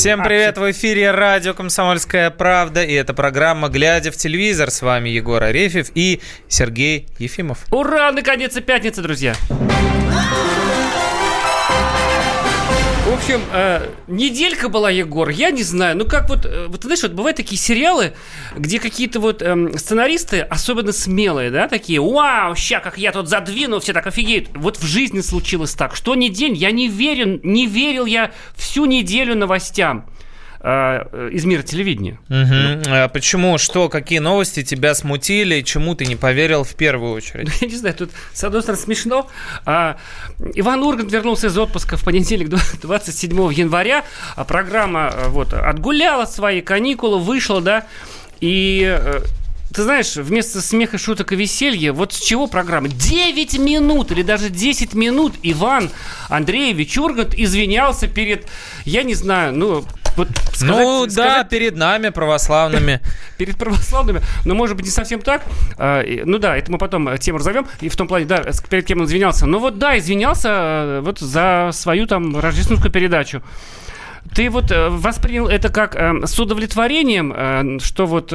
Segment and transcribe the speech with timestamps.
[0.00, 0.56] Всем привет!
[0.56, 4.70] В эфире радио «Комсомольская правда» и это программа «Глядя в телевизор».
[4.70, 7.66] С вами Егор Арефьев и Сергей Ефимов.
[7.70, 8.10] Ура!
[8.10, 9.34] Наконец, пятница, друзья!
[9.50, 10.29] В
[13.20, 17.12] общем, э, неделька была, Егор, я не знаю, ну как вот, э, вот знаешь, вот
[17.12, 18.14] бывают такие сериалы,
[18.56, 23.78] где какие-то вот э, сценаристы, особенно смелые, да, такие, вау, ща, как я тут задвину,
[23.80, 24.48] все так офигеют.
[24.54, 28.86] Вот в жизни случилось так, что не день, я не верен, не верил я всю
[28.86, 30.06] неделю новостям.
[30.62, 32.18] Э, из мира телевидения.
[32.28, 32.90] Угу.
[32.90, 33.56] А почему?
[33.56, 33.88] Что?
[33.88, 35.62] Какие новости тебя смутили?
[35.62, 37.48] Чему ты не поверил в первую очередь?
[37.62, 39.30] Я не знаю, тут, с одной стороны, смешно.
[39.64, 39.96] А,
[40.54, 42.50] Иван Ургант вернулся из отпуска в понедельник,
[42.82, 44.04] 27 января.
[44.36, 47.86] А программа э, вот, отгуляла свои каникулы, вышла, да,
[48.42, 49.20] и э,
[49.72, 52.88] ты знаешь, вместо смеха, шуток и веселья, вот с чего программа?
[52.88, 55.90] 9 минут или даже 10 минут Иван
[56.28, 58.46] Андреевич Ургант извинялся перед,
[58.84, 59.84] я не знаю, ну,
[60.16, 63.00] вот сказать, ну сказать, да, перед нами, православными.
[63.40, 65.42] перед православными, но может быть не совсем так.
[65.78, 67.66] А, ну да, это мы потом э, тему разовьем.
[67.80, 69.46] И в том плане, да, перед кем он извинялся.
[69.46, 73.42] Ну вот да, извинялся э, вот за свою там рождественскую передачу.
[74.34, 78.32] Ты вот э, воспринял это как с удовлетворением, что вот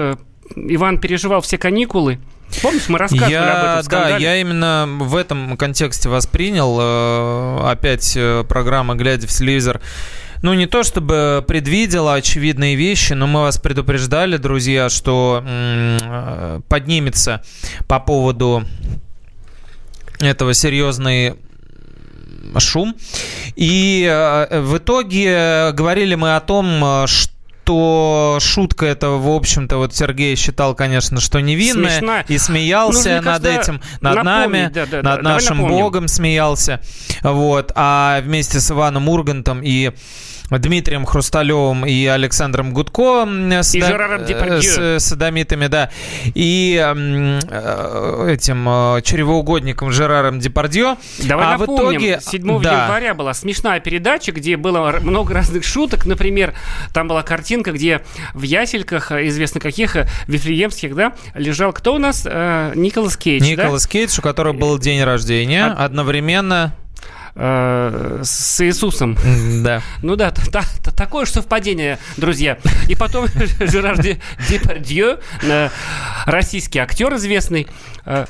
[0.56, 2.20] Иван переживал все каникулы,
[2.62, 4.14] Помнишь, мы рассказывали я, об этом скандале?
[4.14, 7.66] Да, я именно в этом контексте воспринял.
[7.68, 8.18] Опять
[8.48, 9.82] программа «Глядя в телевизор»
[10.42, 17.42] ну, не то чтобы предвидела очевидные вещи, но мы вас предупреждали, друзья, что м- поднимется
[17.88, 18.66] по поводу
[20.20, 21.36] этого серьезный
[22.58, 22.96] шум.
[23.56, 27.35] И э, в итоге говорили мы о том, что
[27.66, 31.98] то шутка это, в общем-то, вот Сергей считал, конечно, что невинная.
[31.98, 32.26] Смешная.
[32.28, 36.80] И смеялся ну, над этим, над нами, да, да, над да, нашим богом смеялся.
[37.24, 37.72] Вот.
[37.76, 39.92] А вместе с Иваном Ургантом и
[40.50, 43.26] Дмитрием Хрусталевым и Александром Гудко
[43.62, 45.90] с, и да, э, с садомитами, да,
[46.34, 50.98] и э, этим э, чревоугодником Жераром Депардье.
[51.24, 52.84] Давай а напомним, в итоге 7 да.
[52.84, 56.06] января была смешная передача, где было много разных шуток.
[56.06, 56.54] Например,
[56.94, 58.02] там была картинка, где
[58.34, 62.26] в ясельках, известно каких, Вифлеемских, да, лежал кто у нас?
[62.26, 63.90] Николас Кейдж, Николас да?
[63.90, 65.86] Кейдж, у которого был день рождения, а...
[65.86, 66.74] одновременно
[67.36, 69.18] э, с Иисусом.
[69.64, 69.82] Да.
[70.02, 72.58] Ну да, та, та, такое же совпадение, друзья.
[72.88, 73.28] И потом
[73.60, 73.98] Жерар
[74.50, 75.70] Депардье, э,
[76.26, 77.68] российский актер известный,
[78.06, 78.26] э,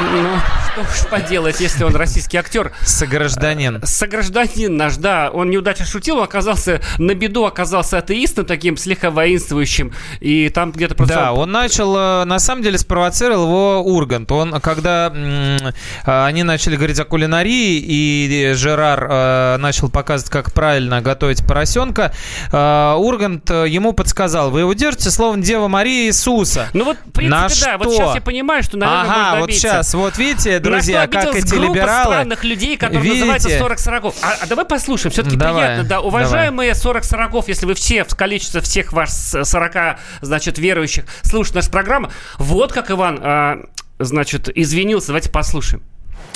[0.00, 0.36] ну,
[0.72, 2.72] что уж поделать, если он российский актер.
[2.82, 3.76] Согражданин.
[3.76, 5.30] Э, согражданин наш, да.
[5.32, 9.92] Он неудачно шутил, он оказался на беду, оказался атеистом таким слегка воинствующим.
[10.20, 11.14] И там где-то просто...
[11.14, 14.30] Да, он начал, э, на самом деле, спровоцировал его Ургант.
[14.32, 15.72] Он, когда э,
[16.04, 22.12] они начали говорить о кулинарии, и Жерар начал показывать, как правильно готовить поросенка,
[22.52, 26.68] Ургант ему подсказал, вы его держите словом Дева Мария Иисуса.
[26.72, 27.54] Ну вот, в принципе, на да.
[27.54, 27.78] Что?
[27.78, 32.14] Вот сейчас я понимаю, что, наверное, ага, вот сейчас, вот видите, друзья, как эти либералы...
[32.14, 33.20] странных людей, которые видите?
[33.20, 36.00] называются 40 40 а, а давай послушаем, все-таки давай, приятно, да.
[36.00, 36.82] Уважаемые давай.
[36.82, 42.10] 40 40 если вы все, в количестве всех вас 40, значит, верующих, слушают нашу программу,
[42.38, 43.64] вот как Иван, а,
[43.98, 45.08] значит, извинился.
[45.08, 45.82] Давайте послушаем.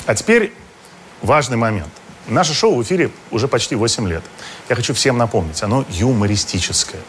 [0.05, 0.53] А теперь
[1.21, 1.89] важный момент.
[2.27, 4.23] Наше шоу в эфире уже почти 8 лет.
[4.67, 7.01] Я хочу всем напомнить, оно юмористическое.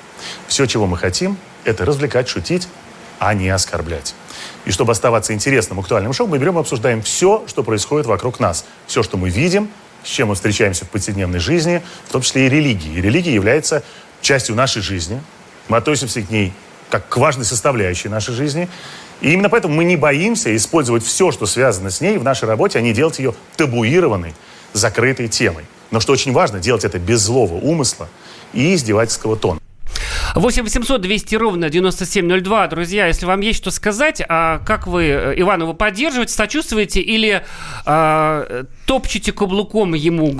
[0.46, 2.68] Все, чего мы хотим, это развлекать, шутить,
[3.18, 4.14] а не оскорблять.
[4.64, 8.64] И чтобы оставаться интересным, актуальным шоу, мы берем и обсуждаем все, что происходит вокруг нас.
[8.86, 9.68] Все, что мы видим,
[10.04, 12.98] с чем мы встречаемся в повседневной жизни, в том числе и религии.
[12.98, 13.82] И религия является
[14.20, 15.22] частью нашей жизни.
[15.68, 16.52] Мы относимся к ней
[16.90, 18.68] как к важной составляющей нашей жизни.
[19.20, 22.78] И именно поэтому мы не боимся использовать все, что связано с ней в нашей работе,
[22.78, 24.34] а не делать ее табуированной,
[24.72, 25.64] закрытой темой.
[25.90, 28.08] Но что очень важно, делать это без злого умысла
[28.52, 29.60] и издевательского тона.
[30.34, 32.66] 8 800 200 ровно 9702.
[32.68, 37.44] Друзья, если вам есть что сказать, а как вы э, Иванова поддерживаете, сочувствуете или
[37.84, 40.34] а, топчете каблуком ему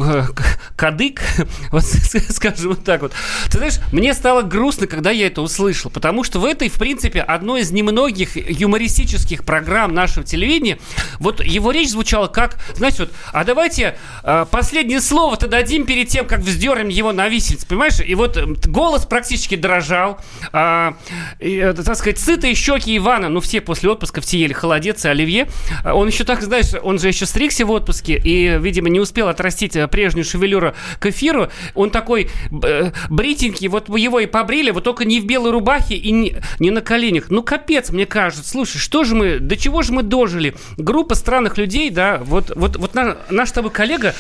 [0.76, 1.20] кадык,
[1.70, 1.84] вот,
[2.30, 3.12] скажем вот так вот.
[3.50, 7.20] Ты знаешь, мне стало грустно, когда я это услышал, потому что в этой, в принципе,
[7.20, 10.78] одной из немногих юмористических программ нашего телевидения,
[11.18, 16.26] вот его речь звучала как, знаете, вот, а давайте э, последнее слово-то дадим перед тем,
[16.26, 18.00] как вздернем его на виселице, понимаешь?
[18.00, 18.36] И вот
[18.66, 20.18] голос практически дрожал изображал,
[20.52, 20.94] а,
[21.38, 25.48] и, так сказать, сытые щеки Ивана, ну, все после отпуска все ели холодец и оливье.
[25.84, 29.76] Он еще так, знаешь, он же еще стригся в отпуске и, видимо, не успел отрастить
[29.90, 31.48] прежнюю шевелюру к эфиру.
[31.74, 32.30] Он такой
[32.62, 36.70] э, бритенький, вот его и побрили, вот только не в белой рубахе и не, не
[36.70, 37.30] на коленях.
[37.30, 38.48] Ну, капец, мне кажется.
[38.48, 40.54] Слушай, что же мы, до чего же мы дожили?
[40.76, 44.14] Группа странных людей, да, вот, вот, вот наш, наш с тобой коллега,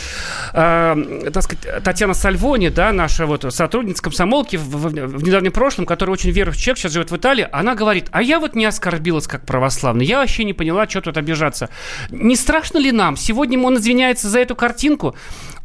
[0.52, 5.86] э, так сказать, Татьяна Сальвони, да, наша вот сотрудница комсомолки в, в, в недавнем прошлом,
[5.86, 9.26] которая очень верующий человек, сейчас живет в Италии, она говорит, а я вот не оскорбилась
[9.26, 11.68] как православный, я вообще не поняла, что тут обижаться.
[12.10, 13.16] Не страшно ли нам?
[13.16, 15.14] Сегодня он извиняется за эту картинку,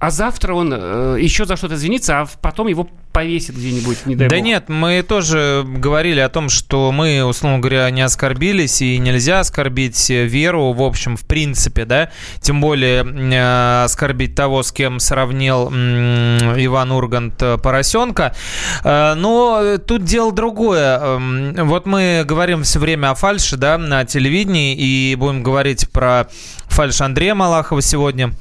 [0.03, 4.27] а завтра он э, еще за что-то извинится, а потом его повесит где-нибудь, не дай
[4.27, 4.45] Да бог.
[4.45, 10.09] нет, мы тоже говорили о том, что мы, условно говоря, не оскорбились, и нельзя оскорбить
[10.09, 12.09] веру, в общем, в принципе, да,
[12.41, 18.35] тем более э, оскорбить того, с кем сравнил э, Иван Ургант э, поросенка.
[18.83, 20.99] Э, но тут дело другое.
[21.01, 26.27] Э, вот мы говорим все время о фальше, да, на телевидении, и будем говорить про
[26.67, 28.33] фальш Андрея Малахова сегодня.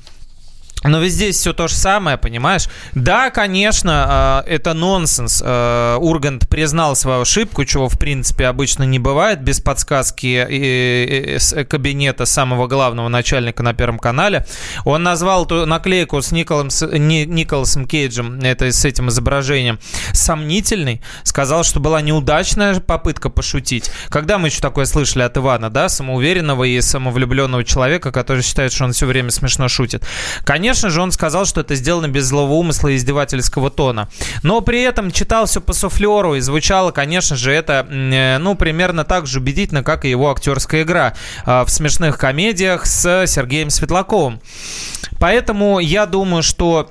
[0.85, 2.69] Но ведь здесь все то же самое, понимаешь?
[2.95, 5.43] Да, конечно, э, это нонсенс.
[5.45, 12.67] Э, Ургант признал свою ошибку, чего, в принципе, обычно не бывает без подсказки кабинета самого
[12.67, 14.45] главного начальника на Первом канале.
[14.85, 19.79] Он назвал эту наклейку с Николасом, Николасом Кейджем, это с этим изображением,
[20.13, 21.01] сомнительной.
[21.23, 23.91] Сказал, что была неудачная попытка пошутить.
[24.09, 28.85] Когда мы еще такое слышали от Ивана, да, самоуверенного и самовлюбленного человека, который считает, что
[28.85, 30.05] он все время смешно шутит?
[30.45, 34.09] Конечно, Конечно же, он сказал, что это сделано без злого умысла и издевательского тона.
[34.43, 37.87] Но при этом читал все по суфлеру и звучало, конечно же, это,
[38.41, 41.13] ну, примерно так же убедительно, как и его актерская игра
[41.45, 44.41] в смешных комедиях с Сергеем Светлаковым.
[45.21, 46.91] Поэтому я думаю, что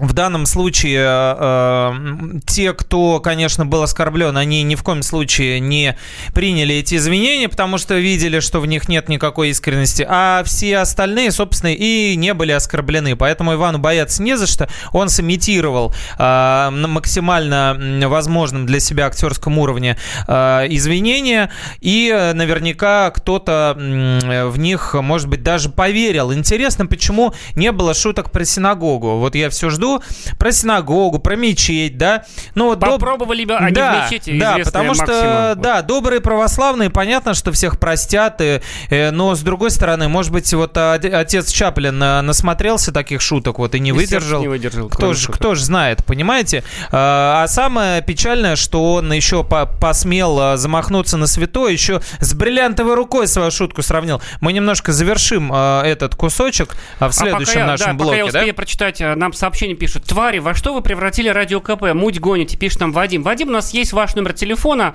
[0.00, 5.96] в данном случае э, те, кто, конечно, был оскорблен, они ни в коем случае не
[6.34, 11.32] приняли эти извинения, потому что видели, что в них нет никакой искренности, а все остальные,
[11.32, 13.14] собственно, и не были оскорблены.
[13.14, 14.70] Поэтому Ивану бояться не за что.
[14.92, 16.22] Он сымитировал э,
[16.70, 21.50] на максимально возможном для себя актерском уровне э, извинения,
[21.80, 26.32] и наверняка кто-то э, в них, может быть, даже поверил.
[26.32, 29.18] Интересно, почему не было шуток про синагогу.
[29.18, 29.89] Вот я все жду
[30.38, 32.24] про синагогу, про мечеть, да.
[32.54, 35.54] Ну, вот Попробовали бы они да, в мечети, Да, потому что, Максима.
[35.56, 38.60] да, добрые православные, понятно, что всех простят, и,
[38.90, 43.80] э, но, с другой стороны, может быть, вот отец Чаплин насмотрелся таких шуток, вот, и
[43.80, 44.40] не и выдержал.
[44.40, 44.88] не выдержал.
[44.88, 46.64] Кто же, кто же знает, понимаете?
[46.92, 53.26] А самое печальное, что он еще по посмел замахнуться на святое, еще с бриллиантовой рукой
[53.26, 54.20] свою шутку сравнил.
[54.40, 58.24] Мы немножко завершим этот кусочек в следующем а пока нашем я, да, блоке, пока я
[58.26, 58.54] успею да?
[58.54, 60.04] прочитать, нам сообщение пишут.
[60.04, 61.92] Твари, во что вы превратили радио КП?
[61.94, 63.22] Муть гоните, пишет нам Вадим.
[63.22, 64.94] Вадим, у нас есть ваш номер телефона.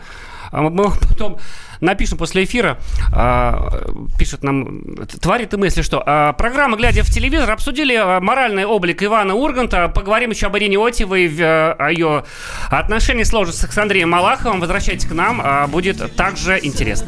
[0.51, 1.39] Мы потом
[1.81, 2.77] напишем после эфира.
[4.17, 5.99] Пишет нам, твари ты мысли, что.
[6.37, 9.89] Программа «Глядя в телевизор» обсудили моральный облик Ивана Урганта.
[9.89, 12.23] Поговорим еще об Ирине Отевой, о ее
[12.69, 14.61] отношении сложится с Андреем Малаховым.
[14.61, 17.07] Возвращайтесь к нам, будет также интересно.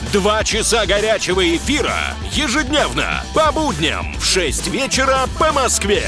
[0.11, 1.95] Два часа горячего эфира
[2.33, 6.03] ежедневно по будням в 6 вечера по Москве.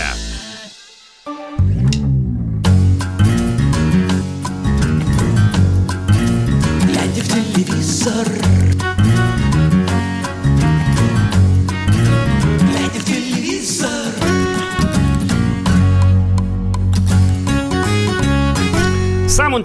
[6.84, 8.28] Глядя в телевизор.
[12.60, 13.00] Глядя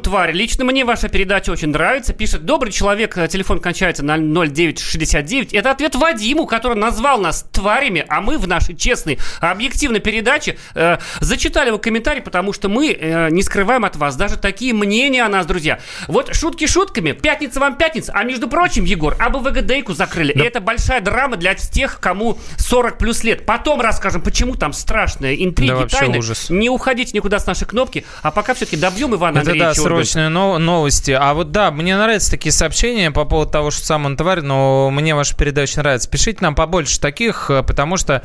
[0.08, 0.32] тварь.
[0.32, 2.14] Лично мне ваша передача очень нравится.
[2.14, 5.52] Пишет, добрый человек, э, телефон кончается на 0969.
[5.52, 10.96] Это ответ Вадиму, который назвал нас тварями, а мы в нашей честной, объективной передаче э,
[11.20, 15.28] зачитали его комментарий, потому что мы э, не скрываем от вас даже такие мнения о
[15.28, 15.78] нас, друзья.
[16.06, 20.32] Вот шутки шутками, пятница вам пятница, а между прочим, Егор, АБВГДейку закрыли.
[20.32, 23.44] И это большая драма для тех, кому 40 плюс лет.
[23.44, 26.18] Потом расскажем, почему там страшные интриги, Да тайны.
[26.18, 26.48] ужас.
[26.48, 29.97] Не уходите никуда с нашей кнопки, а пока все-таки добьем Ивана Это Андреевича да.
[30.04, 31.10] Срочные но- новости.
[31.10, 34.90] А вот да, мне нравятся такие сообщения по поводу того, что сам он тварь, но
[34.90, 36.08] мне ваша передача нравится.
[36.08, 38.22] Пишите нам побольше таких, э, потому что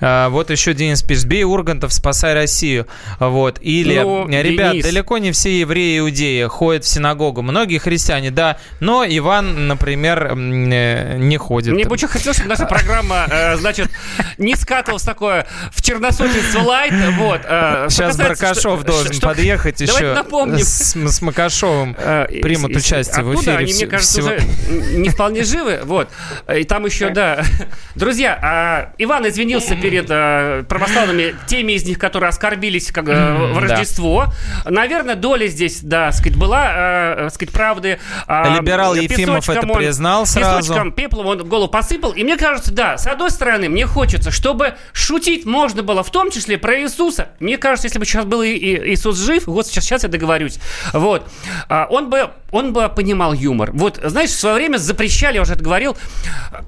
[0.00, 2.86] э, вот еще Денис пишет, бей Ургантов, спасай Россию.
[3.18, 3.58] Вот.
[3.60, 4.84] Или, Ну, э, ребят, Денис.
[4.84, 7.42] далеко не все евреи и иудеи ходят в синагогу.
[7.42, 11.74] Многие христиане, да, но Иван, например, э, не ходит.
[11.74, 13.90] Мне бы очень хотелось, чтобы наша программа, э, значит,
[14.38, 16.92] не скатывалась такое в черносотенство лайт.
[17.18, 17.40] Вот.
[17.44, 20.58] э, Сейчас Баркашов что- должен что- подъехать Давайте еще напомним.
[20.58, 21.96] с, с Макашовым.
[21.98, 25.80] Э, примут участие в эфире Они, мне кажется, уже не вполне живы.
[25.84, 26.08] Вот.
[26.54, 27.42] И там еще, да.
[27.94, 33.58] Друзья, а, Иван извинился перед э, православными, теми из них, которые оскорбились как, э, в.
[33.58, 34.26] Рождество.
[34.64, 37.98] Наверное, доля здесь, да, сказать, была, сказать, правды.
[38.26, 40.58] А, Либерал Ефимов это признал сразу.
[40.58, 42.12] Песочком, пеплом он голову посыпал.
[42.12, 46.30] И мне кажется, да, с одной стороны, мне хочется, чтобы шутить можно было, в том
[46.30, 47.28] числе про Иисуса.
[47.38, 50.58] Мне кажется, если бы сейчас был Иисус жив, вот сейчас, сейчас я договорюсь,
[51.04, 51.28] вот,
[51.68, 53.72] а, он бы, он бы понимал юмор.
[53.72, 55.96] Вот, знаешь, в свое время запрещали, я уже это говорил,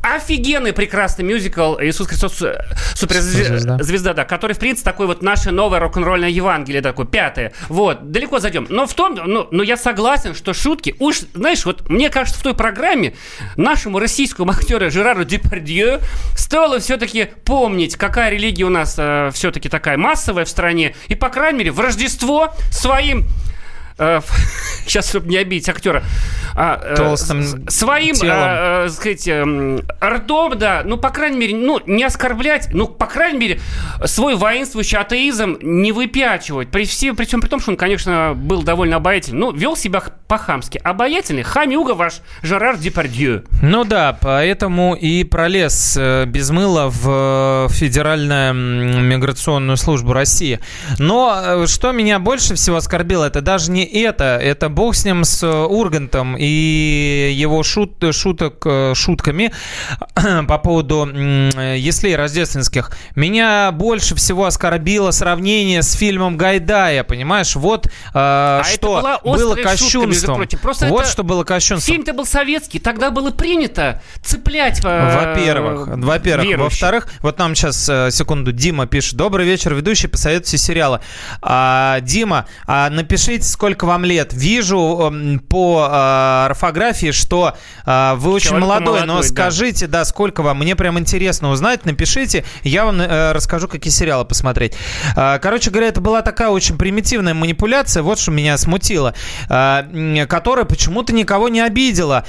[0.03, 2.63] офигенный прекрасный мюзикл «Иисус Христос э,
[2.95, 7.53] суперзвезда», звезда, да, который, в принципе, такой вот наше новое рок-н-ролльное Евангелие, такое, пятое.
[7.69, 8.67] Вот, далеко зайдем.
[8.69, 12.43] Но в том, ну, но я согласен, что шутки, уж, знаешь, вот мне кажется, в
[12.43, 13.15] той программе
[13.57, 16.01] нашему российскому актеру Жерару Депардье
[16.37, 18.93] стоило все-таки помнить, какая религия у нас
[19.35, 23.46] все-таки такая массовая в стране, и, по крайней мере, в Рождество своим э,
[24.85, 26.05] сейчас, чтобы не обидеть актера,
[26.57, 28.35] а, э, Толстым своим, телом.
[28.35, 33.05] э, э, сказать, эм, ртом, да, ну, по крайней мере, ну, не оскорблять, ну, по
[33.05, 33.61] крайней мере,
[34.07, 36.69] свой воинствующий атеизм не выпячивать.
[36.69, 40.03] При, всем, при всем при том, что он, конечно, был довольно обаятельный, ну, вел себя
[40.29, 40.81] по-хамски.
[40.83, 43.43] Обаятельный, хамюга ваш Жерар Депардье.
[43.61, 50.61] Ну да, поэтому и пролез э, без мыла в Федеральную миграционную службу России.
[50.99, 55.47] Но что меня больше всего оскорбило, это даже не это, это бог с ним, с
[55.47, 59.53] Ургантом и его шут, шуток, э, шутками
[60.49, 62.91] по поводу яслей рождественских.
[63.15, 67.57] Меня больше всего оскорбило сравнение с фильмом Гайдая, понимаешь?
[67.57, 70.37] Вот э, это что было шутка, кощунством.
[70.37, 70.59] прочим.
[70.59, 71.93] Просто вот что было кощунством.
[71.95, 74.81] Фильм-то был советский, тогда было принято цеплять...
[74.85, 80.59] э, Во-первых, во-первых, во-вторых, вот нам сейчас э, секунду Дима пишет: Добрый вечер, ведущий, посоветуйте
[80.59, 81.01] сериалы.
[81.43, 84.33] А, Дима, а напишите, сколько вам лет.
[84.33, 85.13] Вижу
[85.49, 89.35] по э, орфографии, что э, вы очень Человек молодой, но молодой, да.
[89.35, 90.59] скажите, да, сколько вам.
[90.59, 91.85] Мне прям интересно узнать.
[91.87, 94.75] Напишите, я вам э, расскажу, какие сериалы посмотреть.
[95.17, 98.03] А, Короче говоря, это была такая очень примитивная манипуляция.
[98.03, 99.15] Вот что меня смутило,
[99.49, 99.87] а,
[100.29, 102.25] которая почему-то никого не обидела.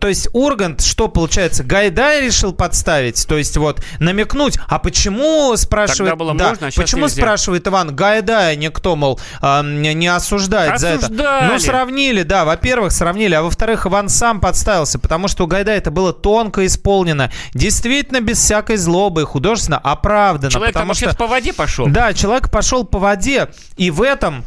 [0.00, 6.16] То есть Ургант, что получается, Гайдай решил подставить, то есть вот намекнуть, а почему, спрашивает,
[6.16, 7.16] было да, можно, а почему нельзя.
[7.16, 11.06] спрашивает Иван, Гайдая никто, мол, а, не осуждает за это.
[11.06, 11.52] Осуждали.
[11.52, 15.90] Ну, сравнили, да, во-первых, сравнили, а во-вторых, Иван сам подставился, потому что у Гайдая это
[15.90, 21.14] было тонко исполнено, действительно без всякой злобы, художественно оправдано, Человек потому что...
[21.14, 21.86] по воде пошел.
[21.86, 24.44] Да, человек пошел по воде, и в этом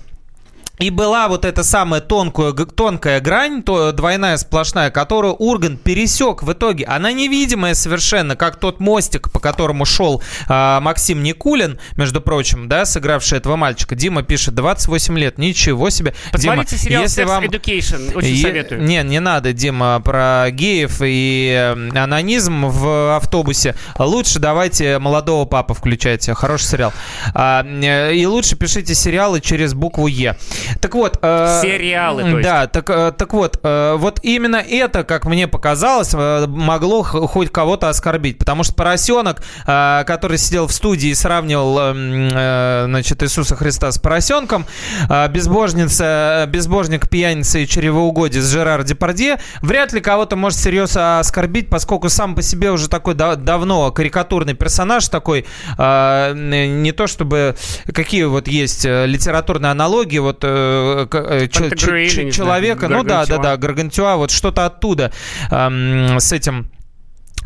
[0.79, 6.51] и была вот эта самая тонкая, тонкая грань, то, двойная сплошная, которую Ургант пересек в
[6.51, 6.85] итоге.
[6.85, 12.85] Она невидимая совершенно, как тот мостик, по которому шел а, Максим Никулин, между прочим, да,
[12.85, 13.95] сыгравший этого мальчика.
[13.95, 16.13] Дима пишет, 28 лет, ничего себе.
[16.31, 17.43] Посмотрите Дима, сериал если Sex вам...
[17.45, 18.83] Education, очень Е- советую.
[18.83, 23.75] Не, не надо, Дима, про геев и э, анонизм в автобусе.
[23.97, 26.33] Лучше давайте молодого папа включайте.
[26.33, 26.93] Хороший сериал.
[27.33, 30.35] А, э, и лучше пишите сериалы через букву Е.
[30.81, 31.17] Так вот.
[31.21, 32.43] э, Сериалы, то есть.
[32.43, 33.59] Да, так, э, так вот.
[33.63, 38.37] э, вот именно это, как мне показалось, э, могло хоть кого-то оскорбить.
[38.37, 43.55] Потому что поросенок, э, который сидел в студии и сравнивал э, м, э, значит, Иисуса
[43.55, 44.65] Христа с поросенком,
[45.09, 51.19] э, безбожница, э, безбожник, пьяница и чревоугодие с Жерар Депардье, вряд ли кого-то может серьезно
[51.19, 55.45] оскорбить, поскольку сам по себе уже такой да- давно карикатурный персонаж такой,
[55.77, 57.55] э, не то чтобы
[57.93, 64.15] какие вот есть э, литературные аналогии, вот э, э, человека, ну да, да, да, Гаргантюа,
[64.15, 65.11] вот что-то оттуда
[65.49, 66.71] с этим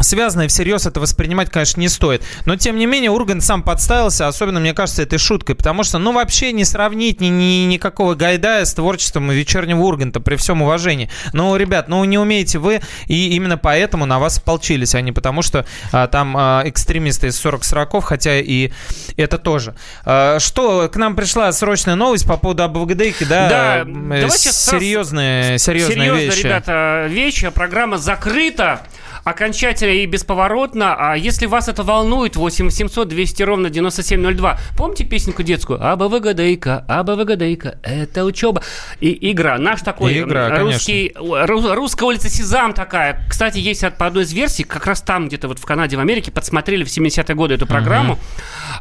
[0.02, 2.24] связанное всерьез это воспринимать, конечно, не стоит.
[2.46, 6.12] Но, тем не менее, Ургант сам подставился, особенно, мне кажется, этой шуткой, потому что, ну,
[6.14, 11.10] вообще не сравнить ни, ни- никакого Гайдая с творчеством вечернего Урганта, при всем уважении.
[11.34, 15.42] Ну, ребят, ну, не умеете вы, и именно поэтому на вас ополчились, а не потому
[15.42, 18.72] что а, там а, экстремисты из 40 сороков, хотя и
[19.18, 19.76] это тоже.
[20.06, 23.50] А, что, к нам пришла срочная новость по поводу АБВГДейки, да?
[23.84, 23.86] Да,
[24.30, 26.46] сразу- серьезные, серьезные Серьезно, вещи.
[26.46, 27.50] ребята, вещи.
[27.50, 28.82] Программа закрыта.
[29.24, 30.96] Окончательно и бесповоротно.
[30.98, 34.58] А если вас это волнует, 8 800 200 ровно 9702.
[34.78, 35.80] Помните песенку детскую?
[35.86, 38.62] Абавагадейка, абавагадейка, это учеба.
[39.00, 39.58] И игра.
[39.58, 43.26] Наш такой Игра, русский, ру- русская улица Сезам такая.
[43.30, 46.00] Кстати, есть от- по одной из версий, как раз там где-то вот в Канаде, в
[46.00, 48.20] Америке, подсмотрели в 70-е годы эту программу.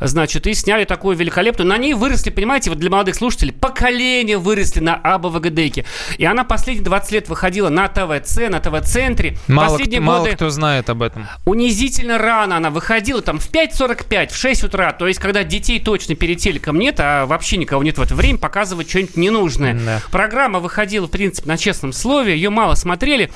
[0.00, 1.66] Значит, и сняли такую великолепную.
[1.68, 5.84] На ней выросли, понимаете, вот для молодых слушателей, поколения выросли на Абавагадейке.
[6.18, 9.36] И она последние 20 лет выходила на ТВЦ, на ТВ-центре.
[9.48, 11.26] Мало, Последние мало годы кто знает об этом.
[11.46, 16.14] унизительно рано она выходила, там в 5.45, в 6 утра, то есть когда детей точно
[16.14, 19.74] перед телеком нет, а вообще никого нет в это время, показывать что-нибудь ненужное.
[19.74, 20.00] Да.
[20.12, 23.32] Программа выходила, в принципе, на честном слове, ее мало смотрели,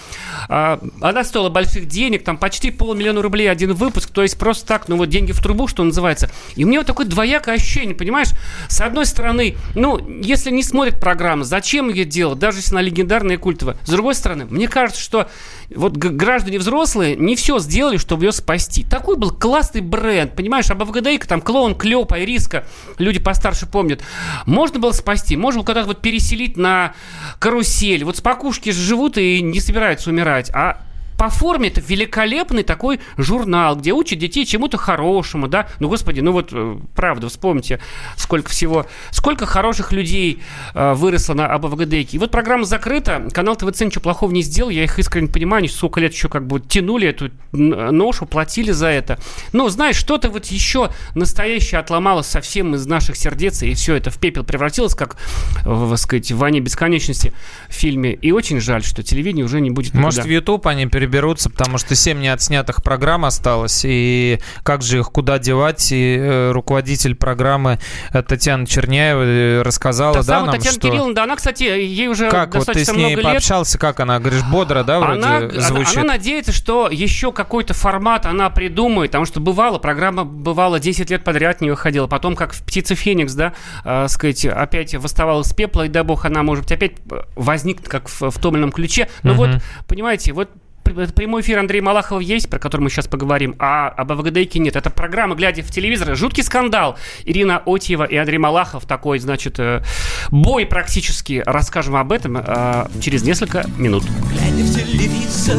[0.49, 4.87] А, она стоила больших денег, там почти полмиллиона рублей один выпуск, то есть просто так,
[4.87, 6.31] ну вот деньги в трубу, что называется.
[6.55, 8.29] И у меня вот такое двоякое ощущение, понимаешь,
[8.69, 13.35] с одной стороны, ну, если не смотрит программу, зачем ее делать, даже если она легендарная
[13.35, 13.77] и культовая.
[13.83, 15.29] С другой стороны, мне кажется, что
[15.77, 18.85] вот граждане взрослые не все сделали, чтобы ее спасти.
[18.85, 22.65] Такой был классный бренд, понимаешь, а АБВГДейка, там клоун, Клёпа, Ириска,
[22.99, 24.01] люди постарше помнят.
[24.47, 26.95] Можно было спасти, можно было когда-то вот переселить на
[27.39, 28.05] карусель.
[28.05, 30.83] Вот спокушки же живут и не собираются умирать, а
[31.23, 35.69] по форме это великолепный такой журнал, где учат детей чему-то хорошему, да.
[35.79, 37.79] Ну, господи, ну вот, э, правда, вспомните,
[38.17, 40.43] сколько всего, сколько хороших людей
[40.75, 42.17] э, выросло на АБВГДейке.
[42.17, 45.69] И вот программа закрыта, канал ТВЦ ничего плохого не сделал, я их искренне понимаю, они
[45.69, 49.21] сколько лет еще как бы тянули эту н- ношу, платили за это.
[49.53, 54.19] Но, знаешь, что-то вот еще настоящее отломалось совсем из наших сердец, и все это в
[54.19, 55.19] пепел превратилось, как,
[55.65, 57.33] э, так сказать, в «Ване бесконечности»
[57.69, 58.13] в фильме.
[58.13, 60.03] И очень жаль, что телевидение уже не будет никуда.
[60.03, 65.13] Может, в YouTube они переберутся, потому что 7 неотснятых программ осталось, и как же их
[65.13, 65.93] куда девать?
[65.93, 67.79] И э, руководитель программы
[68.13, 70.89] э, Татьяна Черняева э, рассказала, да, нам, Татьяна что...
[70.89, 73.33] Кирилловна, да, она, кстати, ей уже Как вот ты достаточно с ней много лет.
[73.33, 75.99] пообщался, как она, говоришь, бодро, да, вроде Она, она, звучит?
[75.99, 81.25] она надеется, что еще какой-то формат она придумает, потому что бывало, программа бывала 10 лет
[81.25, 83.53] подряд не выходила, потом как в «Птица Феникс», да,
[83.85, 86.93] э, сказать, опять восставала из пепла, и дай бог она, может быть, опять
[87.37, 89.09] возникнет как в, в том или ином ключе.
[89.23, 89.39] Но Мгм.
[89.39, 90.49] вот, понимаете, вот
[90.93, 94.77] прямой эфир Андрея Малахова есть, про который мы сейчас поговорим, а об АВГДейке нет.
[94.77, 96.15] Это программа «Глядя в телевизор».
[96.17, 96.99] Жуткий скандал.
[97.25, 98.87] Ирина Отьева и Андрей Малахов.
[98.87, 99.83] Такой, значит, э,
[100.31, 101.43] бой практически.
[101.45, 104.05] Расскажем об этом э, через несколько минут.
[104.05, 105.59] Глядя в телевизор,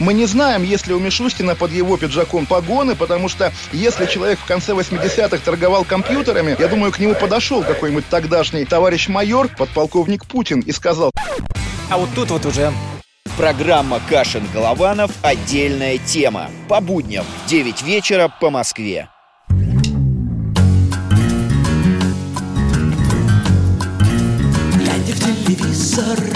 [0.00, 4.38] Мы не знаем, есть ли у Мишустина под его пиджаком погоны, потому что если человек
[4.38, 10.24] в конце 80-х торговал компьютерами, я думаю, к нему подошел какой-нибудь тогдашний товарищ майор, подполковник
[10.24, 11.12] Путин, и сказал,
[11.90, 12.72] А вот тут вот уже
[13.36, 16.50] Программа Кашин-Голованов «Отдельная тема».
[16.66, 19.10] По будням в 9 вечера по Москве.
[24.78, 26.29] Глядя в телевизор,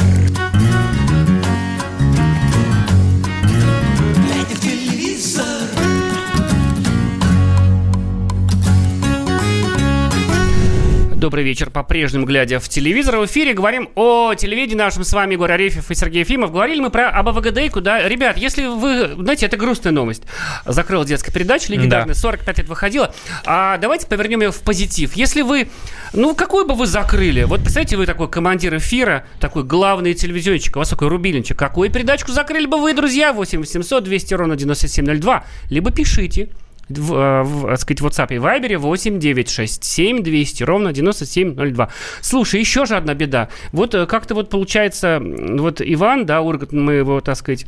[11.24, 11.70] Добрый вечер.
[11.70, 15.94] По-прежнему, глядя в телевизор, в эфире говорим о телевидении нашем с вами Егор Арефьев и
[15.94, 16.52] Сергей Ефимов.
[16.52, 18.06] Говорили мы про АБВГДейку, да.
[18.06, 19.14] Ребят, если вы...
[19.14, 20.24] Знаете, это грустная новость.
[20.66, 23.14] Закрыла детская передача легендарная, 45 лет выходила.
[23.46, 25.14] А давайте повернем ее в позитив.
[25.14, 25.68] Если вы...
[26.12, 27.44] Ну, какой бы вы закрыли?
[27.44, 31.58] Вот представьте, вы такой командир эфира, такой главный телевизионщик, у вас такой рубильничек.
[31.58, 33.32] Какую передачку закрыли бы вы, друзья?
[33.32, 35.46] 8 800 200 ровно 9702.
[35.70, 36.50] Либо пишите
[36.88, 41.88] в, э, в, так сказать, WhatsApp и Viber 8 967 200 ровно 9702.
[42.20, 43.48] Слушай, еще же одна беда.
[43.72, 47.66] Вот э, как-то вот получается, вот Иван, да, Ургант, мы его, так сказать,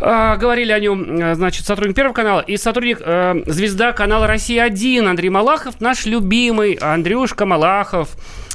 [0.00, 5.06] а, говорили о нем, э, значит, сотрудник Первого канала и сотрудник э, звезда канала «Россия-1»
[5.06, 8.10] Андрей Малахов, наш любимый Андрюшка Малахов.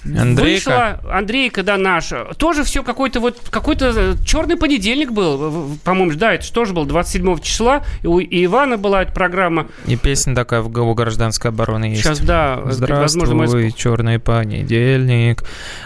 [0.06, 1.00] Андрейка.
[1.02, 2.26] Вышла, Андрейка, да, наша.
[2.38, 7.40] Тоже все какой-то вот, какой-то черный понедельник был, по-моему, да, это же тоже был 27
[7.40, 9.68] числа, и у и Ивана была эта программа.
[9.86, 12.04] И песня такая в ГО гражданской обороны есть.
[12.04, 13.48] Сейчас, да, возможно, мы...
[13.48, 15.44] Здравствуй, черный понедельник.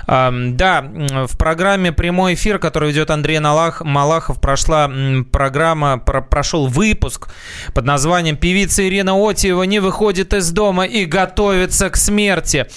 [0.08, 0.82] Ам, да,
[1.28, 4.90] в программе «Прямой эфир», который ведет Андрей Налах, Малахов, прошла
[5.32, 7.30] программа, про- прошел выпуск
[7.74, 12.68] под названием «Певица Ирина Отиева не выходит из дома и готовится к смерти».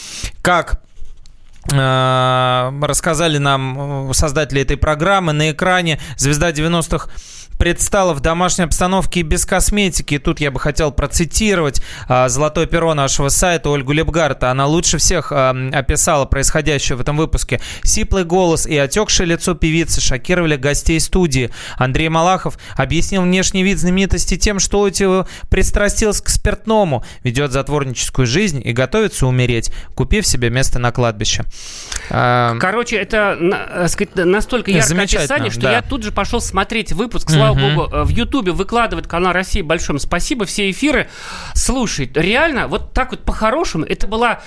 [0.42, 0.76] Как э,
[1.72, 5.32] рассказали нам э, создатели этой программы.
[5.32, 7.08] На экране звезда 90-х
[7.60, 10.14] предстала в домашней обстановке и без косметики.
[10.14, 14.50] И тут я бы хотел процитировать а, золотое перо нашего сайта Ольгу Лепгарта.
[14.50, 17.60] Она лучше всех а, описала происходящее в этом выпуске.
[17.82, 21.50] Сиплый голос и отекшее лицо певицы шокировали гостей студии.
[21.76, 28.62] Андрей Малахов объяснил внешний вид знаменитости тем, что Отева пристрастился к спиртному, ведет затворническую жизнь
[28.64, 31.44] и готовится умереть, купив себе место на кладбище.
[32.08, 35.72] А, Короче, это э, сказать, настолько яркое описание, что да.
[35.72, 37.28] я тут же пошел смотреть выпуск.
[37.28, 37.74] Слава Мгм.
[37.76, 39.62] богу, э, в Ютубе выкладывает канал России.
[39.62, 40.44] Большое спасибо.
[40.44, 41.08] Все эфиры.
[41.54, 44.40] Слушай, реально, вот так вот по-хорошему, это была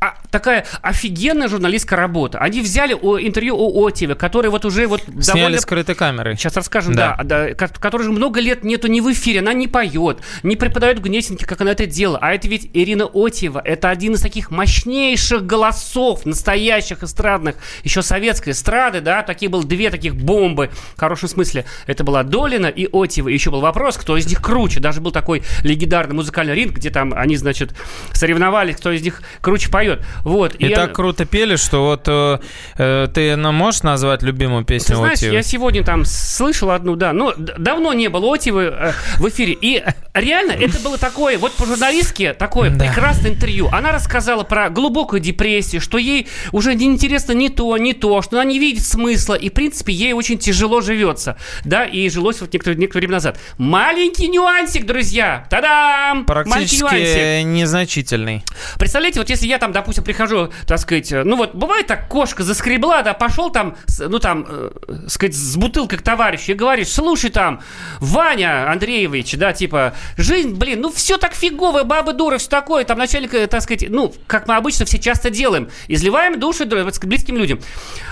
[0.00, 2.38] а, такая офигенная журналистская работа.
[2.38, 6.36] Они взяли о- интервью у Отева, который вот уже вот Сняли довольно скрытой камерой.
[6.36, 7.16] Сейчас расскажем, Да.
[7.22, 10.56] да, да, ко- который же много лет нету ни в эфире, она не поет, не
[10.56, 12.18] преподает в Гнесинке, как она это делала.
[12.20, 18.50] А это ведь Ирина Отьева, это один из таких мощнейших голосов, настоящих эстрадных, еще советской
[18.50, 21.64] эстрады, да, такие был две таких бомбы, в хорошем смысле.
[21.86, 23.28] Это была Долина и Отьева.
[23.28, 24.80] Еще был вопрос, кто из них круче.
[24.80, 27.70] Даже был такой легендарный музыкальный ринг, где там они, значит,
[28.12, 29.85] соревновались, кто из них круче поет.
[30.22, 30.54] Вот.
[30.56, 32.38] И, она- так круто пели, что вот э,
[32.78, 35.36] э, ты ну, можешь назвать любимую Ты песню знаешь, Отиевой?
[35.36, 39.56] я сегодня там слышал одну, да, но давно не было Отивы э, в эфире.
[39.60, 39.82] И
[40.14, 42.84] реально это было такое, вот по-журналистски, такое Да.
[42.86, 43.68] прекрасное интервью.
[43.72, 48.36] Она рассказала про глубокую депрессию, что ей уже не интересно ни то, ни то, что
[48.36, 49.34] она не видит смысла.
[49.34, 51.36] И, в принципе, ей очень тяжело живется.
[51.64, 53.38] Да, и жилось вот некоторое, некоторое время назад.
[53.58, 55.46] Маленький нюансик, друзья!
[55.50, 56.24] Та-дам!
[56.24, 58.42] Практически незначительный.
[58.78, 62.42] Представляете, вот если я там, допустим, прихожу, так сказать, э, ну вот бывает так, кошка
[62.42, 64.70] заскребла, да, пошел там, ну там, э,
[65.08, 67.60] сказать, с бутылкой к товарищу и говоришь, слушай там,
[68.00, 72.98] Ваня Андреевич, да, типа, жизнь, блин, ну все так фигово, бабы дуры, все такое, там
[72.98, 77.60] начальник, э, так сказать, ну, как мы обычно все часто делаем, изливаем души близким людям.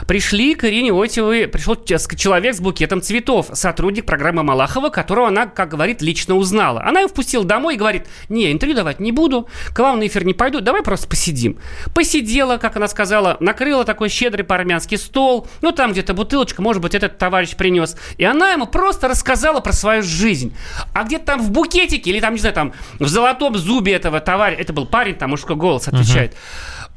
[0.06, 5.70] Пришли к Ирине Отевой, пришел человек с букетом цветов, сотрудник программы Малахова, которого она, как
[5.70, 6.82] говорит, лично узнала.
[6.84, 10.24] Она его впустила домой и говорит, не, интервью давать не буду, к вам на эфир
[10.24, 11.53] не пойду, давай просто посидим.
[11.94, 16.94] Посидела, как она сказала, накрыла такой щедрый по-армянски стол, ну там где-то бутылочка, может быть,
[16.94, 17.96] этот товарищ принес.
[18.18, 20.56] И она ему просто рассказала про свою жизнь.
[20.92, 24.62] А где-то там в букетике или там, не знаю, там в золотом зубе этого товарища,
[24.62, 26.34] это был парень, там мужской голос отвечает.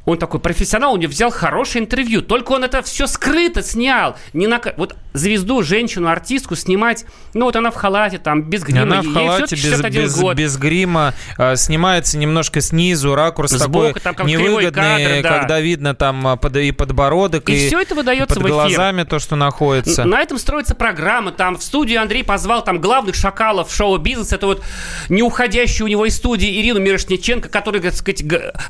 [0.08, 2.22] Он такой профессионал, у него взял хорошее интервью.
[2.22, 4.16] Только он это все скрыто снял.
[4.32, 4.62] Не на...
[4.78, 8.82] Вот звезду, женщину, артистку снимать, ну вот она в халате, там, без грима.
[8.84, 10.36] Она в халате, без, 61 без, год.
[10.38, 15.40] без грима, э, снимается немножко снизу, ракурс Сбоку, такой там как невыгодный, кадр, да.
[15.40, 18.54] когда видно там а, под- и подбородок, И всё это выдается под в эфир.
[18.54, 20.06] глазами то, что находится.
[20.06, 21.32] На этом строится программа.
[21.32, 24.36] Там в студию Андрей позвал там главных шакалов шоу-бизнеса.
[24.36, 24.64] Это вот
[25.10, 28.24] не уходящую у него из студии Ирину Мирошниченко, которая, так сказать,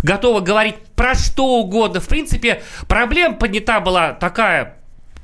[0.03, 1.99] готова говорить про что угодно.
[1.99, 4.76] В принципе, проблема поднята была такая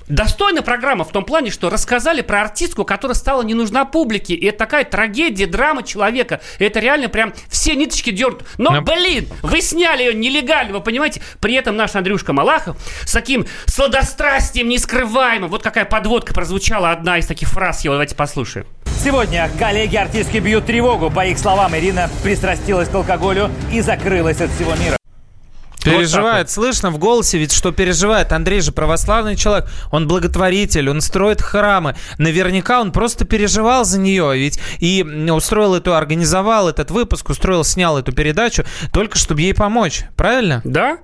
[0.07, 4.33] Достойная программа в том плане, что рассказали про артистку, которая стала не нужна публике.
[4.33, 6.41] И это такая трагедия, драма человека.
[6.59, 8.43] И это реально прям все ниточки дернут.
[8.57, 11.21] Но, Но- блин, вы сняли ее нелегально, вы понимаете?
[11.39, 15.49] При этом наш Андрюшка Малахов с таким сладострастием нескрываемым.
[15.49, 17.83] Вот какая подводка прозвучала, одна из таких фраз.
[17.83, 18.67] Его давайте послушаем.
[19.03, 21.09] Сегодня коллеги артистки бьют тревогу.
[21.09, 24.97] По их словам, Ирина пристрастилась к алкоголю и закрылась от всего мира.
[25.83, 28.31] Переживает, слышно в голосе ведь, что переживает.
[28.31, 31.95] Андрей же православный человек, он благотворитель, он строит храмы.
[32.17, 37.97] Наверняка он просто переживал за нее, ведь и устроил эту, организовал этот выпуск, устроил, снял
[37.97, 40.61] эту передачу, только чтобы ей помочь, правильно?
[40.63, 40.99] Да?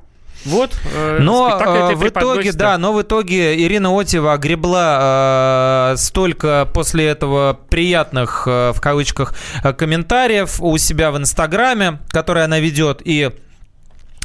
[0.45, 0.71] Вот.
[0.95, 7.07] э, Но э, в итоге, да, но в итоге Ирина Отева огребла э, столько после
[7.07, 13.31] этого приятных, э, в кавычках, э, комментариев у себя в Инстаграме, которые она ведет, и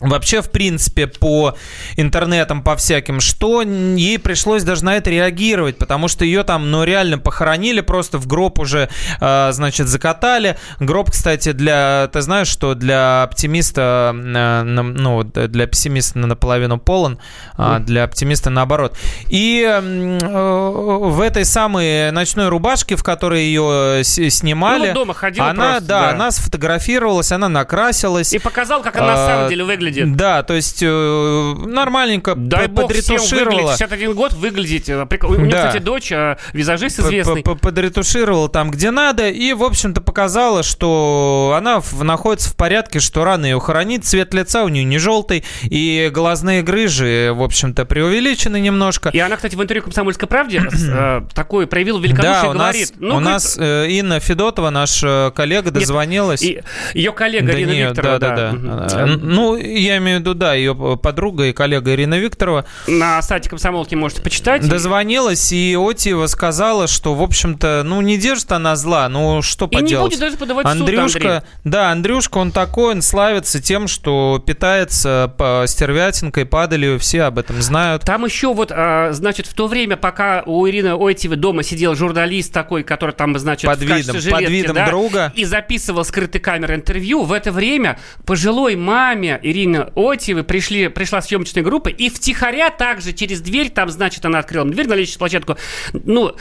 [0.01, 1.57] Вообще, в принципе, по
[1.97, 6.83] интернетам, по всяким, что ей пришлось даже на это реагировать, потому что ее там, ну,
[6.85, 8.89] реально похоронили, просто в гроб уже,
[9.21, 10.59] э, значит, закатали.
[10.81, 17.19] Гроб, кстати, для, ты знаешь, что для оптимиста, э, ну, для пессимиста наполовину полон,
[17.57, 18.97] а для оптимиста наоборот.
[19.29, 25.51] И э, в этой самой ночной рубашке, в которой ее с- снимали, Ну, дома ходила
[25.51, 26.11] она, просто, да, да.
[26.11, 28.33] она сфотографировалась, она накрасилась.
[28.33, 29.84] И показал, как она на А, самом деле выглядит.
[29.93, 33.71] Да, то есть э, нормальненько Дай бог всем подретушировала.
[33.73, 34.89] 61 год выглядеть.
[34.89, 35.67] э, прик- У нее, Да.
[35.69, 37.43] кстати, дочь, э, визажист известный.
[37.43, 43.25] Подретушировала там, где надо, и, в общем-то, показала, что она в- находится в порядке, что
[43.25, 48.61] рано ее хоронить, цвет лица у нее не желтый, и глазные грыжи, в общем-то, преувеличены
[48.61, 49.11] немножко.
[49.11, 52.93] И она, кстати, в интервью «Комсомольской правде» э, такой проявила великодушие, Да, у нас, говорит.
[52.99, 56.43] ну, у говорит, нас э, Инна Федотова, наша коллега, дозвонилась.
[56.43, 56.61] и
[56.95, 58.53] ее коллега До Ирина Викторовна, да, да, да.
[58.53, 58.69] Мгм.
[58.71, 62.65] А, Ну, я имею в виду, да, ее подруга и коллега Ирина Викторова.
[62.87, 64.67] На сайте комсомолки можете почитать.
[64.69, 69.69] Дозвонилась, и Отиева сказала, что, в общем-то, ну, не держит она зла, ну, что И
[69.69, 69.91] поделать.
[69.91, 71.41] не будет даже подавать в суд, Андрюшка, Андрей.
[71.65, 77.61] да, Андрюшка, он такой, он славится тем, что питается по стервятинкой, падалью, все об этом
[77.63, 78.03] знают.
[78.05, 82.53] Там еще вот, а, значит, в то время, пока у Ирины Ойтьевой дома сидел журналист
[82.53, 85.33] такой, который там, значит, Под видом- под жилетки, видом да, друга.
[85.35, 89.64] и записывал скрытой камерой интервью, в это время пожилой маме Ирины
[89.95, 94.89] Ойтьевой пришли, пришла съемочная группа, и втихаря также через дверь, там, значит, она открыла дверь
[94.89, 95.57] на лестничную площадку,
[95.93, 96.33] ну,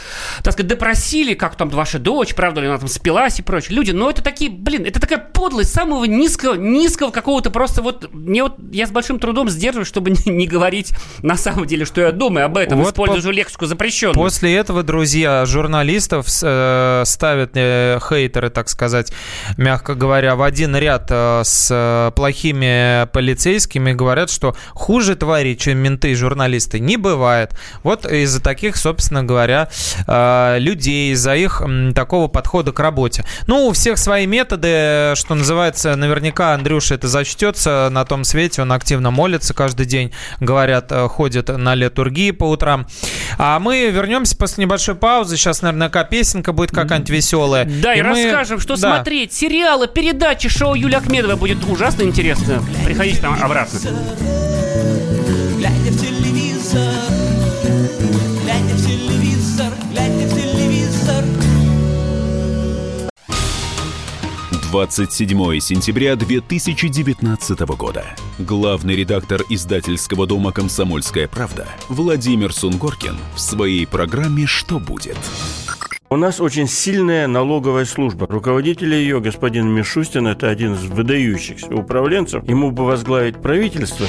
[0.43, 3.75] так сказать, допросили, как там ваша дочь, правда ли она там спилась и прочее.
[3.75, 8.43] Люди, ну, это такие, блин, это такая подлость самого низкого, низкого какого-то просто вот, мне
[8.43, 12.11] вот, я с большим трудом сдерживаюсь, чтобы не, не говорить на самом деле, что я
[12.11, 14.15] думаю об этом, Вот используя по- лексику запрещенную.
[14.15, 19.13] После этого, друзья, журналистов э, ставят э, хейтеры, так сказать,
[19.57, 25.77] мягко говоря, в один ряд э, с э, плохими полицейскими, говорят, что хуже твари, чем
[25.77, 27.51] менты и журналисты, не бывает.
[27.83, 29.69] Вот из-за таких, собственно говоря,
[30.07, 31.61] э, людей, из-за их
[31.95, 33.23] такого подхода к работе.
[33.47, 38.71] Ну, у всех свои методы, что называется, наверняка Андрюша это зачтется на том свете, он
[38.71, 42.87] активно молится каждый день, говорят, э, ходит на литургии по утрам.
[43.37, 45.37] А мы вернемся после небольшой паузы.
[45.37, 47.65] Сейчас, наверное, какая песенка будет какая-нибудь веселая.
[47.65, 48.95] Да, и, мы- расскажем, что Да.
[48.95, 52.63] смотреть, сериалы, передачи, шоу Юлия Ахмедова будет ужасно интересно.
[52.83, 53.79] Приходите там обратно.
[55.57, 56.93] Глядя в телевизор,
[58.43, 61.25] глядя в телевизор, глядя в телевизор.
[64.71, 68.05] 27 сентября 2019 года.
[68.39, 75.17] Главный редактор издательского дома «Комсомольская правда» Владимир Сунгоркин в своей программе «Что будет?».
[76.13, 78.27] У нас очень сильная налоговая служба.
[78.27, 82.47] Руководитель ее, господин Мишустин, это один из выдающихся управленцев.
[82.47, 84.05] Ему бы возглавить правительство.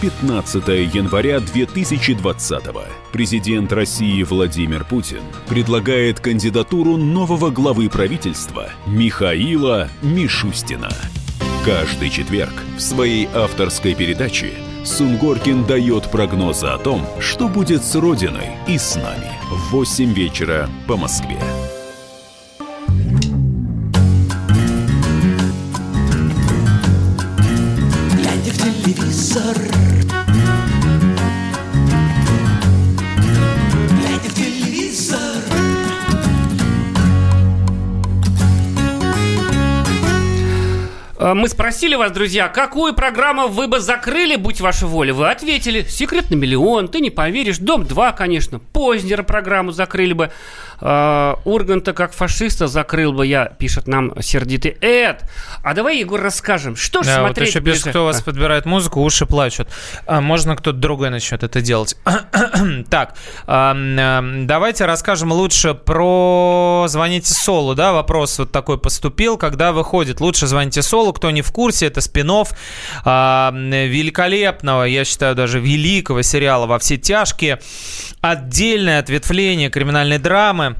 [0.00, 2.64] 15 января 2020
[3.12, 10.90] Президент России Владимир Путин предлагает кандидатуру нового главы правительства Михаила Мишустина.
[11.64, 14.54] Каждый четверг в своей авторской передаче
[14.88, 20.68] Сунгоркин дает прогнозы о том, что будет с Родиной и с нами в 8 вечера
[20.86, 21.38] по Москве.
[28.16, 29.67] Глядя в телевизор.
[41.20, 45.12] Мы спросили вас, друзья, какую программу вы бы закрыли, будь ваша воля?
[45.12, 50.30] Вы ответили, «Секрет на миллион», «Ты не поверишь», «Дом-2», конечно, Познера программу закрыли бы,
[50.80, 55.24] э, Урганта как фашиста закрыл бы я, пишет нам сердитый Эд.
[55.64, 58.24] А давай, Егор, расскажем, что же Да, вот смотреть еще пишет, ближе- кто вас А.
[58.24, 59.68] подбирает музыку, уши плачут.
[60.06, 61.96] А, можно кто-то другой начнет это делать.
[62.90, 70.46] так, давайте расскажем лучше про «Звоните Солу», да, вопрос вот такой поступил, когда выходит «Лучше
[70.46, 72.28] звоните Солу», кто не в курсе, это спин
[73.04, 77.60] великолепного, я считаю, даже великого сериала «Во все тяжкие»,
[78.20, 80.76] отдельное ответвление криминальной драмы,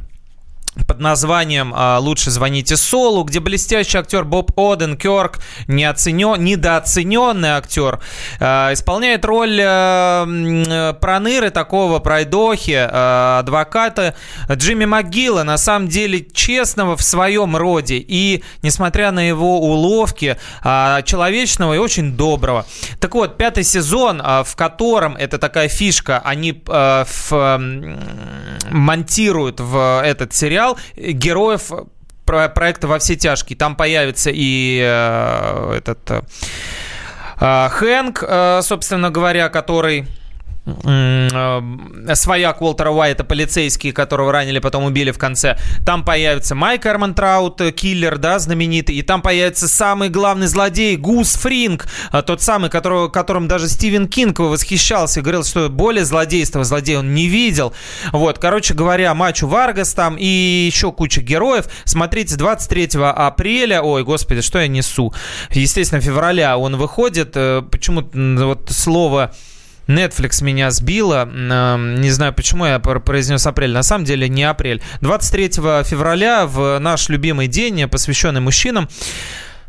[0.87, 8.01] под названием а, «Лучше звоните Солу», где блестящий актер Боб Оденкерк, неоценен, недооцененный актер,
[8.41, 14.15] а, исполняет роль а, проныры такого пройдохи, адвоката
[14.51, 21.75] Джимми МcГилла, на самом деле честного в своем роде и, несмотря на его уловки, человечного
[21.75, 22.67] и очень доброго.
[23.01, 27.61] Так вот, пятый сезон, в котором, это такая фишка, они в,
[28.71, 31.71] монтируют в этот сериал героев
[32.25, 33.57] про- проекта «Во все тяжкие».
[33.57, 36.23] Там появится и э, этот э,
[37.41, 40.05] э, Хэнк, э, собственно говоря, который э,
[42.15, 45.59] свояк Уолтера Уайта, полицейский, которого ранили, потом убили в конце.
[45.85, 48.95] Там появится Майк Эрмантраут, э, киллер, да, знаменитый.
[48.97, 54.09] И там появится самый главный злодей, Гус Фринг, э, тот самый, которого, которым даже Стивен
[54.09, 57.73] Кинг восхищался, говорил, что более злодейства злодея он не видел.
[58.13, 61.67] Вот, короче говоря, Начо Варгас там и еще куча героев.
[61.85, 65.13] Смотрите, 23 апреля, ой, господи, что я несу?
[65.51, 67.33] Естественно, февраля он выходит.
[67.35, 69.35] Э, Почему вот слово
[69.89, 71.23] Netflix меня сбило.
[71.25, 73.73] М, Не знаю, почему я пр- произнес апрель.
[73.73, 74.83] На самом деле не апрель.
[75.01, 78.89] 23 февраля в наш любимый день, посвященный мужчинам,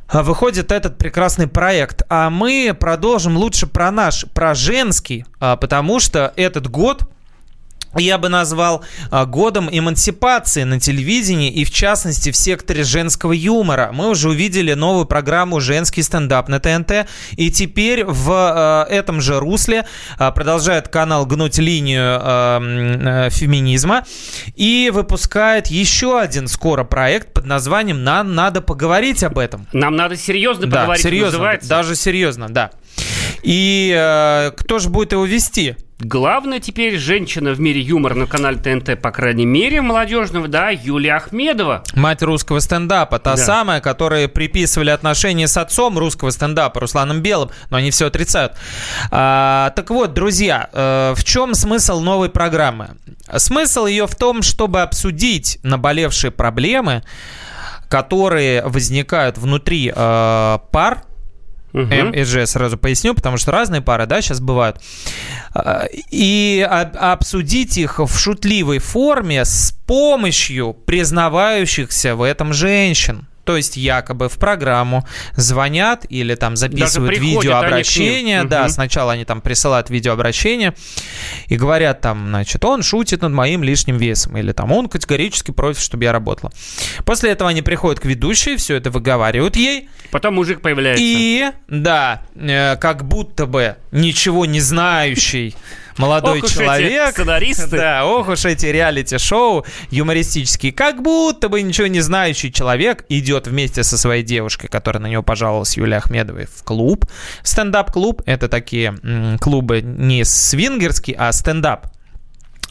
[0.08, 2.02] а, выходит этот прекрасный проект.
[2.10, 7.04] А мы продолжим лучше про наш, про женский, а, потому что этот год
[7.98, 13.90] я бы назвал а, годом эмансипации на телевидении и в частности в секторе женского юмора.
[13.94, 19.40] Мы уже увидели новую программу «Женский стендап» на ТНТ, и теперь в а, этом же
[19.40, 19.86] русле
[20.18, 22.00] а, продолжает канал гнуть линию
[23.32, 24.06] феминизма
[24.56, 29.68] и выпускает еще один скоро проект под названием «Нам надо поговорить об этом».
[29.74, 31.70] Нам надо серьезно Да, поговорить, серьезно, называется.
[31.70, 32.72] даже серьезно, да.
[33.44, 35.76] И э, кто же будет его вести?
[36.02, 41.16] Главная теперь женщина в мире юмора на канале ТНТ, по крайней мере, молодежного, да, Юлия
[41.16, 41.84] Ахмедова.
[41.94, 43.38] Мать русского стендапа, та Да.
[43.38, 48.54] самая, которая приписывали отношения с отцом русского стендапа, Русланом Белым, но они все отрицают.
[49.12, 52.92] А, так вот, друзья, э, в чем смысл новой программы?
[53.36, 57.04] Смысл ее в том, чтобы обсудить наболевшие проблемы,
[57.90, 61.04] которые возникают внутри э, пар,
[61.74, 64.78] М и Ж сразу поясню, потому что разные пары, да, сейчас бывают.
[65.54, 73.28] А, И об- обсудить их в шутливой форме с помощью признавающихся в этом женщин.
[73.50, 78.44] То есть якобы в программу звонят или там записывают видеообращение.
[78.44, 78.70] Да, Мгм.
[78.70, 80.76] сначала они там присылают видеообращение
[81.48, 84.38] и говорят там, значит, он шутит над моим лишним весом.
[84.38, 86.52] Или там он категорически против, чтобы я работала.
[87.06, 89.90] После этого они приходят к ведущей, все это выговаривают ей.
[90.12, 91.04] Потом мужик появляется.
[91.04, 95.56] И, да, э, как будто бы ничего не знающий
[96.00, 97.12] молодой Ох человек.
[97.12, 97.68] сценаристы.
[97.78, 100.72] Да, ох уж эти реалити-шоу юмористические.
[100.72, 105.22] Как будто бы ничего не знающий человек идет вместе со своей девушкой, которая на него
[105.22, 107.06] пожаловалась, Юлией Ахмедовой, в клуб.
[107.44, 108.22] Стендап-клуб.
[108.26, 111.88] Это такие м, клубы не свингерские, а стендап.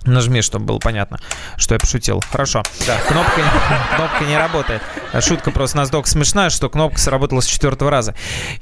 [0.04, 1.18] Нажми, чтобы было понятно,
[1.56, 2.22] что я пошутил.
[2.30, 2.62] Хорошо.
[3.08, 3.46] Кнопка, не-
[3.96, 4.82] кнопка не работает.
[5.20, 8.14] Шутка просто настолько смешная, что кнопка сработала с четвертого раза.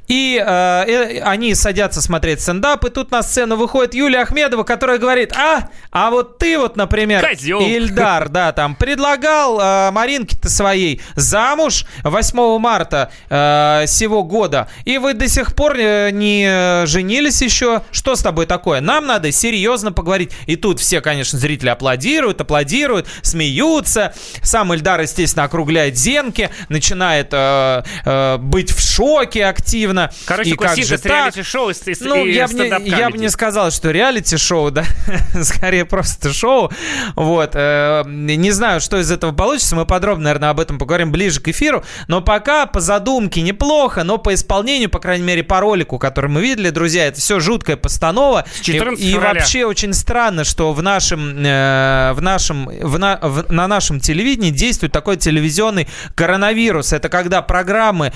[0.07, 4.97] И э, э, они садятся смотреть стендап, и тут на сцену выходит Юлия Ахмедова, которая
[4.97, 7.61] говорит, а, а вот ты вот, например, Козёл.
[7.61, 15.13] Ильдар, да, там, предлагал э, Маринке-то своей замуж 8 марта э, сего года, и вы
[15.13, 17.81] до сих пор э, не э, женились еще.
[17.91, 18.81] Что с тобой такое?
[18.81, 20.31] Нам надо серьезно поговорить.
[20.45, 24.13] И тут все, конечно, зрители аплодируют, аплодируют, смеются.
[24.41, 30.11] Сам Ильдар, естественно, округляет зенки, начинает э, э, быть в шоке активно.
[30.25, 31.11] Короче, и как же так?
[31.11, 34.85] реалити-шоу и, Ну, и я бы, не, я бы не сказал, что реалити-шоу, да,
[35.43, 36.71] скорее просто шоу.
[37.15, 37.51] Вот.
[37.53, 39.75] э, Не знаю, что из этого получится.
[39.75, 41.83] Мы подробно, наверное, об этом поговорим ближе к эфиру.
[42.07, 46.41] Но пока по задумке неплохо, но по исполнению, по крайней мере, по ролику, который мы
[46.41, 48.45] видели, друзья, это все жуткая постанова.
[48.61, 53.51] И, 14 и вообще очень странно, что в нашем, э, в нашем, в на, в-
[53.51, 56.93] на нашем телевидении действует такой телевизионный коронавирус.
[56.93, 58.13] Это когда программы,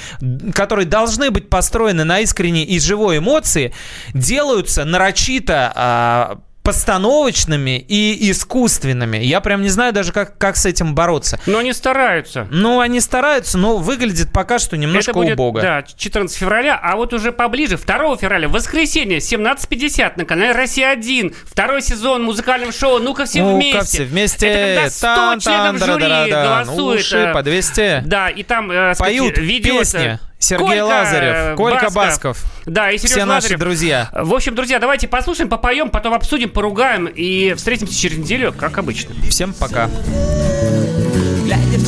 [0.54, 3.74] которые должны быть построены на искренней и живой эмоции,
[4.14, 9.18] делаются нарочито а, постановочными и искусственными.
[9.18, 11.40] Я прям не знаю даже, как, как с этим бороться.
[11.46, 12.48] Но они стараются.
[12.52, 15.62] Ну, они стараются, но выглядит пока что немножко Это будет, убого.
[15.62, 21.36] да, 14 февраля, а вот уже поближе, 2 февраля, воскресенье, 17.50 на канале «Россия-1».
[21.46, 23.82] Второй сезон музыкального шоу «Ну-ка все Ну-ка вместе».
[23.82, 24.48] все вместе.
[24.48, 27.00] Это когда 100 Тан-тан, членов жюри голосует.
[27.02, 28.04] Уши э, по 200.
[28.06, 30.20] Да, и там э, сказать, Поют видео песни.
[30.42, 32.44] Сергей Колька, Лазарев, э, Колька Басков.
[32.66, 33.60] Да, и Сережа Все наши Лазарев.
[33.60, 34.10] друзья.
[34.12, 39.14] В общем, друзья, давайте послушаем, попоем, потом обсудим, поругаем и встретимся через неделю, как обычно.
[39.30, 39.88] Всем пока.
[41.46, 41.88] Глядя в